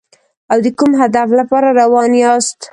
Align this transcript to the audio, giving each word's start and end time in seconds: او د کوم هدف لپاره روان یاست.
او 0.51 0.57
د 0.65 0.67
کوم 0.77 0.91
هدف 1.01 1.29
لپاره 1.39 1.67
روان 1.81 2.11
یاست. 2.23 2.59